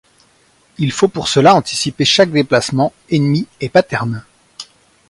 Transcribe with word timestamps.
Il 0.79 0.91
faut 0.91 1.09
pour 1.09 1.27
cela 1.27 1.53
anticiper 1.53 2.05
chaque 2.05 2.31
déplacement, 2.31 2.91
ennemi 3.11 3.45
et 3.59 3.69
pattern. 3.69 4.25